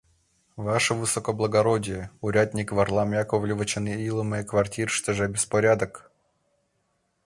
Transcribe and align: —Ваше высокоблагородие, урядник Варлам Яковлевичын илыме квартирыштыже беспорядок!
—Ваше 0.65 0.93
высокоблагородие, 1.01 2.03
урядник 2.25 2.67
Варлам 2.77 3.09
Яковлевичын 3.23 3.85
илыме 4.09 4.39
квартирыштыже 4.51 5.25
беспорядок! 5.35 5.93